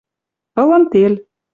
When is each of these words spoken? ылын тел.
ылын 0.61 0.83
тел. 0.91 1.13